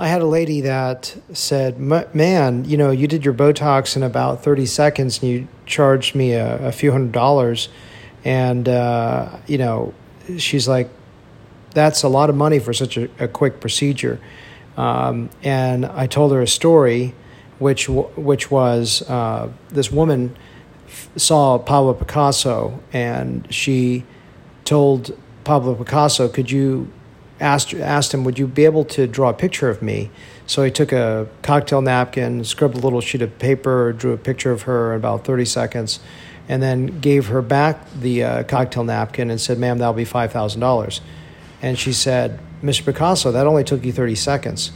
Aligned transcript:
I 0.00 0.06
had 0.06 0.22
a 0.22 0.26
lady 0.26 0.62
that 0.62 1.14
said, 1.34 1.78
"Man, 1.78 2.64
you 2.64 2.78
know, 2.78 2.90
you 2.90 3.06
did 3.06 3.22
your 3.22 3.34
Botox 3.34 3.96
in 3.96 4.02
about 4.02 4.42
thirty 4.42 4.64
seconds, 4.64 5.20
and 5.20 5.30
you 5.30 5.48
charged 5.66 6.14
me 6.14 6.32
a, 6.32 6.68
a 6.68 6.72
few 6.72 6.90
hundred 6.90 7.12
dollars." 7.12 7.68
And 8.24 8.66
uh, 8.66 9.36
you 9.46 9.58
know, 9.58 9.92
she's 10.38 10.66
like, 10.66 10.88
"That's 11.74 12.02
a 12.02 12.08
lot 12.08 12.30
of 12.30 12.36
money 12.36 12.58
for 12.60 12.72
such 12.72 12.96
a, 12.96 13.10
a 13.18 13.28
quick 13.28 13.60
procedure." 13.60 14.18
Um, 14.78 15.28
and 15.42 15.84
I 15.84 16.06
told 16.06 16.32
her 16.32 16.40
a 16.40 16.48
story, 16.48 17.14
which 17.58 17.86
which 17.90 18.50
was 18.50 19.02
uh, 19.02 19.50
this 19.68 19.92
woman 19.92 20.34
f- 20.86 21.10
saw 21.16 21.58
Pablo 21.58 21.92
Picasso, 21.92 22.80
and 22.90 23.46
she 23.52 24.06
told 24.64 25.14
Pablo 25.44 25.74
Picasso, 25.74 26.26
"Could 26.26 26.50
you 26.50 26.90
asked 27.40 27.74
asked 27.74 28.12
him, 28.12 28.24
"Would 28.24 28.38
you 28.38 28.46
be 28.46 28.64
able 28.64 28.84
to 28.86 29.06
draw 29.06 29.30
a 29.30 29.34
picture 29.34 29.68
of 29.68 29.82
me?" 29.82 30.10
So 30.46 30.62
he 30.62 30.70
took 30.70 30.92
a 30.92 31.26
cocktail 31.42 31.80
napkin, 31.80 32.44
scribbled 32.44 32.82
a 32.82 32.86
little 32.86 33.00
sheet 33.00 33.22
of 33.22 33.38
paper, 33.38 33.92
drew 33.92 34.12
a 34.12 34.16
picture 34.16 34.52
of 34.52 34.62
her 34.62 34.92
in 34.92 34.98
about 34.98 35.24
thirty 35.24 35.44
seconds, 35.44 36.00
and 36.48 36.62
then 36.62 37.00
gave 37.00 37.28
her 37.28 37.42
back 37.42 37.80
the 37.98 38.24
uh, 38.24 38.42
cocktail 38.44 38.84
napkin 38.84 39.30
and 39.30 39.40
said, 39.40 39.58
"Ma'am, 39.58 39.78
that'll 39.78 39.94
be 39.94 40.04
five 40.04 40.32
thousand 40.32 40.60
dollars." 40.60 41.00
And 41.62 41.78
she 41.78 41.92
said, 41.92 42.38
"Mr. 42.62 42.84
Picasso, 42.84 43.32
that 43.32 43.46
only 43.46 43.64
took 43.64 43.84
you 43.84 43.92
thirty 43.92 44.14
seconds." 44.14 44.72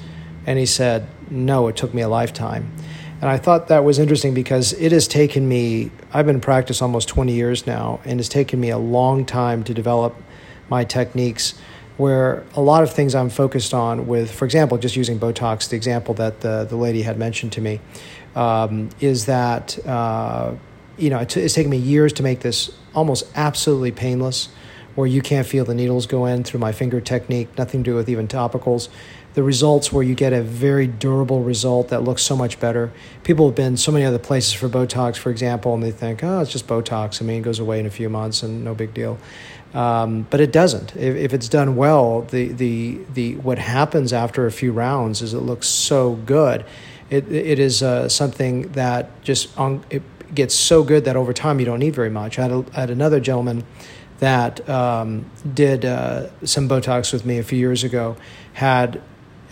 And 0.46 0.58
he 0.58 0.66
said, 0.66 1.06
"No, 1.30 1.69
it 1.69 1.77
took 1.77 1.94
me 1.94 2.02
a 2.02 2.08
lifetime." 2.08 2.70
And 3.20 3.30
I 3.30 3.38
thought 3.38 3.69
that 3.69 3.84
was 3.84 3.98
interesting 3.98 4.34
because 4.34 4.74
it 4.74 4.92
has 4.92 5.08
taken 5.08 5.48
me, 5.48 5.91
I've 6.12 6.27
been 6.27 6.34
in 6.34 6.41
practice 6.42 6.83
almost 6.83 7.08
20 7.08 7.33
years 7.33 7.66
now, 7.66 8.00
and 8.05 8.20
it's 8.20 8.28
taken 8.28 8.60
me 8.60 8.69
a 8.69 8.77
long 8.77 9.24
time 9.24 9.64
to 9.64 9.72
develop 9.72 10.14
my 10.69 10.84
techniques 10.84 11.55
where 11.96 12.44
a 12.54 12.60
lot 12.60 12.82
of 12.82 12.92
things 12.92 13.14
I'm 13.14 13.30
focused 13.30 13.72
on 13.72 14.06
with, 14.06 14.30
for 14.30 14.44
example, 14.44 14.78
just 14.78 14.96
using 14.96 15.18
Botox, 15.18 15.68
the 15.68 15.76
example 15.76 16.14
that 16.14 16.40
the, 16.40 16.66
the 16.68 16.76
lady 16.76 17.02
had 17.02 17.18
mentioned 17.18 17.52
to 17.52 17.60
me, 17.60 17.80
um, 18.34 18.91
is 19.00 19.27
that, 19.27 19.78
uh, 19.86 20.54
you 20.96 21.10
know, 21.10 21.20
it's, 21.20 21.36
it's 21.36 21.54
taken 21.54 21.70
me 21.70 21.77
years 21.77 22.12
to 22.14 22.22
make 22.22 22.41
this 22.41 22.77
almost 22.94 23.24
absolutely 23.36 23.92
painless, 23.92 24.48
where 24.95 25.06
you 25.06 25.20
can't 25.20 25.47
feel 25.47 25.64
the 25.64 25.75
needles 25.75 26.06
go 26.06 26.27
in 26.27 26.45
through 26.45 26.61
my 26.61 26.73
finger 26.73 27.00
technique, 27.00 27.48
nothing 27.59 27.83
to 27.83 27.91
do 27.91 27.97
with 27.97 28.09
even 28.09 28.28
topicals. 28.28 28.89
The 29.34 29.42
results 29.42 29.92
where 29.92 30.05
you 30.05 30.14
get 30.14 30.33
a 30.33 30.42
very 30.42 30.87
durable 30.87 31.42
result 31.42 31.89
that 31.89 32.03
looks 32.03 32.23
so 32.23 32.37
much 32.37 32.61
better. 32.61 32.92
People 33.25 33.47
have 33.47 33.56
been 33.56 33.77
so 33.77 33.91
many 33.91 34.05
other 34.05 34.19
places 34.19 34.53
for 34.53 34.69
Botox, 34.69 35.17
for 35.17 35.31
example, 35.31 35.75
and 35.75 35.83
they 35.83 35.91
think, 35.91 36.22
oh, 36.22 36.41
it's 36.41 36.53
just 36.53 36.69
Botox. 36.69 37.20
I 37.20 37.25
mean, 37.25 37.41
it 37.41 37.42
goes 37.42 37.59
away 37.59 37.81
in 37.81 37.87
a 37.87 37.91
few 37.91 38.09
months 38.09 38.45
and 38.45 38.65
no 38.65 38.75
big 38.75 38.95
deal. 38.95 39.19
Um, 39.75 40.28
but 40.31 40.41
it 40.41 40.53
doesn't. 40.53 40.95
If, 40.95 41.17
if, 41.17 41.34
it's 41.34 41.48
done 41.48 41.75
well, 41.75 42.22
the, 42.22 42.48
the, 42.53 43.00
the, 43.12 43.34
what 43.37 43.59
happens 43.59 44.12
after 44.12 44.47
a 44.47 44.53
few 44.53 44.70
rounds 44.70 45.20
is 45.20 45.34
it 45.34 45.41
looks 45.41 45.67
so 45.67 46.15
good. 46.15 46.65
It, 47.11 47.31
it 47.31 47.59
is 47.59 47.83
uh, 47.83 48.09
something 48.09 48.69
that 48.72 49.20
just 49.25 49.56
on, 49.59 49.84
it 49.91 50.03
gets 50.33 50.55
so 50.55 50.84
good 50.84 51.05
that 51.06 51.17
over 51.17 51.33
time 51.33 51.59
you 51.59 51.67
don't 51.67 51.81
need 51.81 51.95
very 51.95 52.09
much. 52.09 52.39
I 52.39 52.42
had, 52.42 52.53
a, 52.53 52.65
I 52.72 52.81
had 52.81 52.91
another 52.91 53.19
gentleman 53.19 53.65
that 54.20 54.68
um, 54.68 55.30
did 55.52 55.84
uh, 55.84 56.28
some 56.44 56.68
Botox 56.68 57.12
with 57.12 57.26
me 57.26 57.38
a 57.38 57.42
few 57.42 57.58
years 57.58 57.84
ago, 57.84 58.16
had 58.54 59.02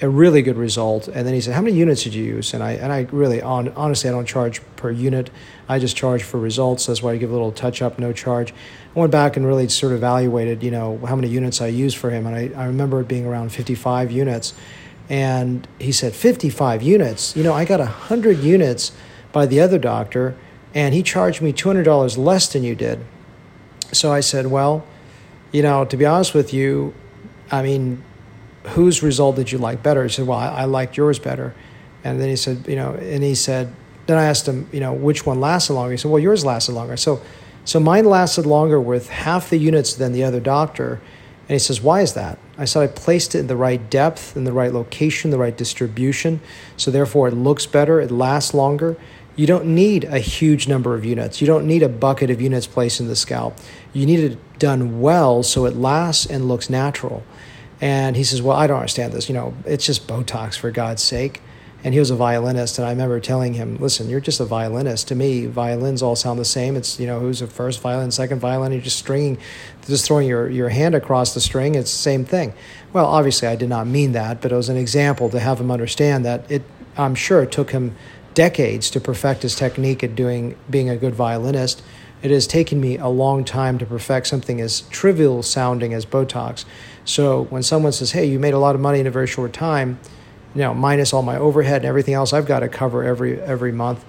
a 0.00 0.08
really 0.08 0.42
good 0.42 0.56
result. 0.56 1.08
And 1.08 1.26
then 1.26 1.34
he 1.34 1.40
said, 1.40 1.54
"How 1.54 1.60
many 1.60 1.76
units 1.76 2.02
did 2.02 2.14
you 2.14 2.24
use?" 2.24 2.54
And 2.54 2.62
I 2.62 2.72
and 2.72 2.92
I 2.92 3.06
really 3.12 3.40
on, 3.40 3.68
honestly 3.70 4.10
I 4.10 4.12
don't 4.12 4.26
charge 4.26 4.60
per 4.76 4.90
unit. 4.90 5.30
I 5.68 5.78
just 5.78 5.96
charge 5.96 6.22
for 6.22 6.38
results. 6.38 6.86
That's 6.86 7.02
why 7.02 7.12
I 7.12 7.16
give 7.16 7.30
a 7.30 7.32
little 7.32 7.52
touch 7.52 7.82
up, 7.82 7.98
no 7.98 8.12
charge. 8.12 8.52
I 8.94 8.98
went 8.98 9.12
back 9.12 9.36
and 9.36 9.46
really 9.46 9.68
sort 9.68 9.92
of 9.92 9.98
evaluated, 9.98 10.62
you 10.62 10.70
know, 10.70 10.98
how 11.06 11.16
many 11.16 11.28
units 11.28 11.60
I 11.60 11.68
used 11.68 11.96
for 11.96 12.10
him, 12.10 12.26
and 12.26 12.36
I, 12.36 12.60
I 12.60 12.66
remember 12.66 13.00
it 13.00 13.08
being 13.08 13.26
around 13.26 13.50
55 13.52 14.10
units. 14.10 14.54
And 15.08 15.66
he 15.78 15.92
said, 15.92 16.14
55 16.14 16.82
units? 16.82 17.36
You 17.36 17.42
know, 17.42 17.52
I 17.52 17.64
got 17.64 17.80
100 17.80 18.38
units 18.38 18.92
by 19.32 19.46
the 19.46 19.60
other 19.60 19.78
doctor, 19.78 20.36
and 20.74 20.94
he 20.94 21.02
charged 21.02 21.42
me 21.42 21.52
$200 21.52 22.16
less 22.16 22.52
than 22.52 22.62
you 22.62 22.74
did. 22.74 23.04
So 23.92 24.10
I 24.12 24.20
said, 24.20 24.46
well, 24.46 24.84
you 25.52 25.62
know, 25.62 25.84
to 25.84 25.96
be 25.96 26.06
honest 26.06 26.34
with 26.34 26.52
you, 26.54 26.94
I 27.50 27.62
mean, 27.62 28.02
whose 28.64 29.02
result 29.02 29.36
did 29.36 29.52
you 29.52 29.58
like 29.58 29.82
better? 29.82 30.02
He 30.02 30.08
said, 30.08 30.26
well, 30.26 30.38
I, 30.38 30.48
I 30.48 30.64
liked 30.64 30.96
yours 30.96 31.18
better. 31.18 31.54
And 32.04 32.20
then 32.20 32.28
he 32.28 32.36
said, 32.36 32.66
you 32.66 32.76
know, 32.76 32.94
and 32.94 33.22
he 33.22 33.34
said, 33.34 33.72
then 34.06 34.18
I 34.18 34.24
asked 34.24 34.48
him, 34.48 34.68
you 34.72 34.80
know, 34.80 34.92
which 34.92 35.26
one 35.26 35.40
lasted 35.40 35.74
longer? 35.74 35.92
He 35.92 35.98
said, 35.98 36.10
well, 36.10 36.18
yours 36.18 36.44
lasted 36.44 36.72
longer. 36.72 36.96
So, 36.96 37.20
so 37.64 37.78
mine 37.78 38.04
lasted 38.04 38.46
longer 38.46 38.80
with 38.80 39.08
half 39.10 39.50
the 39.50 39.58
units 39.58 39.94
than 39.94 40.12
the 40.12 40.24
other 40.24 40.40
doctor. 40.40 41.00
And 41.48 41.50
he 41.50 41.58
says, 41.58 41.80
why 41.80 42.00
is 42.00 42.14
that? 42.14 42.38
I 42.58 42.64
said, 42.64 42.82
I 42.82 42.86
placed 42.86 43.34
it 43.34 43.40
in 43.40 43.46
the 43.46 43.56
right 43.56 43.90
depth, 43.90 44.36
in 44.36 44.44
the 44.44 44.52
right 44.52 44.72
location, 44.72 45.30
the 45.30 45.38
right 45.38 45.56
distribution. 45.56 46.40
So 46.76 46.90
therefore, 46.90 47.28
it 47.28 47.34
looks 47.34 47.66
better, 47.66 48.00
it 48.00 48.10
lasts 48.10 48.54
longer. 48.54 48.96
You 49.34 49.46
don't 49.46 49.66
need 49.66 50.04
a 50.04 50.18
huge 50.18 50.68
number 50.68 50.94
of 50.94 51.04
units. 51.04 51.40
You 51.40 51.46
don't 51.46 51.66
need 51.66 51.82
a 51.82 51.88
bucket 51.88 52.30
of 52.30 52.40
units 52.40 52.66
placed 52.66 53.00
in 53.00 53.08
the 53.08 53.16
scalp. 53.16 53.56
You 53.92 54.04
need 54.04 54.20
it 54.20 54.58
done 54.58 55.00
well 55.00 55.42
so 55.42 55.64
it 55.64 55.74
lasts 55.74 56.26
and 56.26 56.48
looks 56.48 56.68
natural. 56.68 57.22
And 57.80 58.14
he 58.14 58.24
says, 58.24 58.42
Well, 58.42 58.56
I 58.56 58.66
don't 58.66 58.76
understand 58.76 59.12
this. 59.12 59.28
You 59.28 59.34
know, 59.34 59.54
it's 59.64 59.86
just 59.86 60.06
Botox 60.06 60.56
for 60.56 60.70
God's 60.70 61.02
sake. 61.02 61.40
And 61.84 61.94
he 61.94 61.98
was 61.98 62.10
a 62.10 62.16
violinist, 62.16 62.78
and 62.78 62.86
I 62.86 62.90
remember 62.90 63.18
telling 63.18 63.54
him, 63.54 63.76
"Listen, 63.78 64.08
you're 64.08 64.20
just 64.20 64.38
a 64.38 64.44
violinist. 64.44 65.08
To 65.08 65.16
me, 65.16 65.46
violins 65.46 66.00
all 66.00 66.14
sound 66.14 66.38
the 66.38 66.44
same. 66.44 66.76
It's 66.76 67.00
you 67.00 67.08
know 67.08 67.18
who's 67.18 67.40
the 67.40 67.48
first 67.48 67.80
violin, 67.80 68.12
second 68.12 68.38
violin. 68.38 68.70
You're 68.70 68.82
just 68.82 68.98
stringing, 68.98 69.38
just 69.88 70.06
throwing 70.06 70.28
your 70.28 70.48
your 70.48 70.68
hand 70.68 70.94
across 70.94 71.34
the 71.34 71.40
string. 71.40 71.74
It's 71.74 71.90
the 71.90 71.98
same 71.98 72.24
thing." 72.24 72.52
Well, 72.92 73.06
obviously, 73.06 73.48
I 73.48 73.56
did 73.56 73.68
not 73.68 73.88
mean 73.88 74.12
that, 74.12 74.40
but 74.40 74.52
it 74.52 74.54
was 74.54 74.68
an 74.68 74.76
example 74.76 75.28
to 75.30 75.40
have 75.40 75.60
him 75.60 75.72
understand 75.72 76.24
that 76.24 76.48
it. 76.48 76.62
I'm 76.96 77.16
sure 77.16 77.42
it 77.42 77.50
took 77.50 77.72
him 77.72 77.96
decades 78.34 78.90
to 78.90 79.00
perfect 79.00 79.42
his 79.42 79.54
technique 79.54 80.02
at 80.02 80.14
doing 80.14 80.56
being 80.70 80.88
a 80.88 80.96
good 80.96 81.14
violinist 81.14 81.82
it 82.22 82.30
has 82.30 82.46
taken 82.46 82.80
me 82.80 82.96
a 82.98 83.08
long 83.08 83.44
time 83.44 83.78
to 83.78 83.86
perfect 83.86 84.28
something 84.28 84.60
as 84.60 84.82
trivial 84.82 85.42
sounding 85.42 85.92
as 85.92 86.06
Botox. 86.06 86.64
So 87.04 87.44
when 87.50 87.64
someone 87.64 87.92
says, 87.92 88.12
"Hey, 88.12 88.26
you 88.26 88.38
made 88.38 88.54
a 88.54 88.58
lot 88.58 88.76
of 88.76 88.80
money 88.80 89.00
in 89.00 89.06
a 89.06 89.10
very 89.10 89.26
short 89.26 89.52
time," 89.52 89.98
you 90.54 90.62
know, 90.62 90.72
minus 90.72 91.12
all 91.12 91.22
my 91.22 91.36
overhead 91.36 91.82
and 91.82 91.86
everything 91.86 92.14
else 92.14 92.32
I've 92.32 92.46
got 92.46 92.60
to 92.60 92.68
cover 92.68 93.02
every 93.02 93.40
every 93.40 93.72
month, 93.72 94.04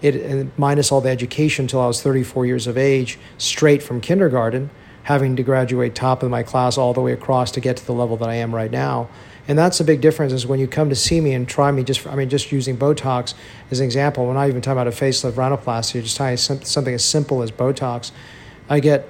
it 0.00 0.48
minus 0.56 0.90
all 0.90 1.02
the 1.02 1.10
education 1.10 1.64
until 1.64 1.80
I 1.80 1.86
was 1.86 2.00
34 2.00 2.46
years 2.46 2.66
of 2.66 2.78
age, 2.78 3.18
straight 3.36 3.82
from 3.82 4.00
kindergarten, 4.00 4.70
having 5.08 5.36
to 5.36 5.42
graduate 5.42 5.94
top 5.94 6.22
of 6.22 6.28
my 6.28 6.42
class 6.42 6.76
all 6.76 6.92
the 6.92 7.00
way 7.00 7.12
across 7.12 7.50
to 7.50 7.60
get 7.60 7.78
to 7.78 7.86
the 7.86 7.94
level 7.94 8.18
that 8.18 8.28
I 8.28 8.34
am 8.34 8.54
right 8.54 8.70
now. 8.70 9.08
And 9.48 9.58
that's 9.58 9.80
a 9.80 9.84
big 9.84 10.02
difference 10.02 10.34
is 10.34 10.46
when 10.46 10.60
you 10.60 10.68
come 10.68 10.90
to 10.90 10.94
see 10.94 11.22
me 11.22 11.32
and 11.32 11.48
try 11.48 11.72
me 11.72 11.82
just, 11.82 12.06
I 12.06 12.14
mean, 12.14 12.28
just 12.28 12.52
using 12.52 12.76
Botox 12.76 13.32
as 13.70 13.80
an 13.80 13.86
example, 13.86 14.26
we're 14.26 14.34
not 14.34 14.48
even 14.48 14.60
talking 14.60 14.78
about 14.78 14.86
a 14.86 14.90
facelift 14.90 15.32
rhinoplasty, 15.32 16.02
just 16.02 16.18
talking 16.18 16.36
something 16.36 16.92
as 16.92 17.02
simple 17.02 17.40
as 17.40 17.50
Botox, 17.50 18.10
I 18.68 18.80
get 18.80 19.08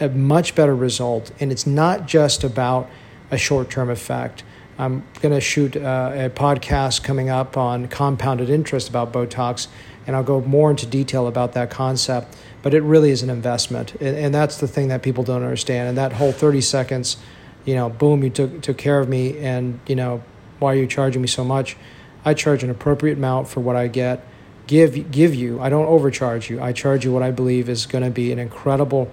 a 0.00 0.08
much 0.08 0.54
better 0.54 0.74
result. 0.74 1.30
And 1.38 1.52
it's 1.52 1.66
not 1.66 2.06
just 2.06 2.42
about 2.42 2.88
a 3.30 3.36
short 3.36 3.68
term 3.68 3.90
effect. 3.90 4.42
I'm 4.78 5.04
going 5.20 5.34
to 5.34 5.40
shoot 5.42 5.76
uh, 5.76 6.12
a 6.14 6.30
podcast 6.30 7.04
coming 7.04 7.28
up 7.28 7.58
on 7.58 7.88
compounded 7.88 8.48
interest 8.48 8.88
about 8.88 9.12
Botox, 9.12 9.68
and 10.06 10.16
I'll 10.16 10.22
go 10.22 10.40
more 10.40 10.70
into 10.70 10.86
detail 10.86 11.26
about 11.26 11.52
that 11.52 11.70
concept. 11.70 12.34
But 12.62 12.74
it 12.74 12.82
really 12.82 13.10
is 13.10 13.22
an 13.22 13.30
investment, 13.30 13.94
and, 14.00 14.16
and 14.16 14.34
that's 14.34 14.58
the 14.58 14.68
thing 14.68 14.88
that 14.88 15.02
people 15.02 15.24
don't 15.24 15.42
understand. 15.42 15.88
And 15.88 15.98
that 15.98 16.12
whole 16.14 16.32
30 16.32 16.60
seconds 16.60 17.16
you 17.64 17.74
know, 17.74 17.88
boom, 17.88 18.22
you 18.22 18.30
took 18.30 18.62
took 18.62 18.78
care 18.78 18.98
of 18.98 19.08
me, 19.08 19.38
and 19.38 19.80
you 19.86 19.96
know, 19.96 20.22
why 20.58 20.72
are 20.72 20.76
you 20.76 20.86
charging 20.86 21.22
me 21.22 21.28
so 21.28 21.44
much? 21.44 21.76
I 22.24 22.34
charge 22.34 22.62
an 22.62 22.70
appropriate 22.70 23.18
amount 23.18 23.48
for 23.48 23.60
what 23.60 23.76
I 23.76 23.88
get. 23.88 24.26
Give 24.66 25.10
give 25.10 25.34
you. 25.34 25.60
I 25.60 25.68
don't 25.68 25.86
overcharge 25.86 26.48
you. 26.50 26.60
I 26.60 26.72
charge 26.72 27.04
you 27.04 27.12
what 27.12 27.22
I 27.22 27.30
believe 27.30 27.68
is 27.68 27.86
going 27.86 28.04
to 28.04 28.10
be 28.10 28.32
an 28.32 28.38
incredible, 28.38 29.12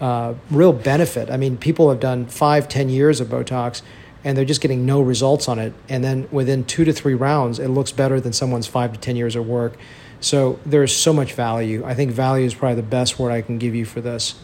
uh, 0.00 0.34
real 0.50 0.72
benefit. 0.72 1.30
I 1.30 1.36
mean, 1.36 1.56
people 1.56 1.90
have 1.90 2.00
done 2.00 2.26
five, 2.26 2.68
ten 2.68 2.88
years 2.88 3.20
of 3.20 3.28
Botox, 3.28 3.82
and 4.22 4.36
they're 4.36 4.44
just 4.44 4.60
getting 4.60 4.86
no 4.86 5.02
results 5.02 5.48
on 5.48 5.58
it. 5.58 5.74
And 5.88 6.02
then 6.02 6.28
within 6.30 6.64
two 6.64 6.84
to 6.84 6.92
three 6.92 7.14
rounds, 7.14 7.58
it 7.58 7.68
looks 7.68 7.92
better 7.92 8.20
than 8.20 8.32
someone's 8.32 8.66
five 8.66 8.92
to 8.92 8.98
ten 8.98 9.16
years 9.16 9.36
of 9.36 9.46
work. 9.46 9.76
So 10.24 10.58
there's 10.64 10.96
so 10.96 11.12
much 11.12 11.34
value. 11.34 11.84
I 11.84 11.94
think 11.94 12.10
value 12.10 12.46
is 12.46 12.54
probably 12.54 12.76
the 12.76 12.82
best 12.82 13.18
word 13.18 13.30
I 13.30 13.42
can 13.42 13.58
give 13.58 13.74
you 13.74 13.84
for 13.84 14.00
this. 14.00 14.36